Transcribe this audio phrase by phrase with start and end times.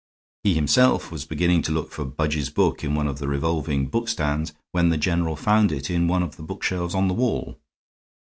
[0.41, 4.51] He himself was beginning to look for Budge's book in one of the revolving bookstands
[4.71, 7.59] when the general found it in one of the bookshelves on the wall.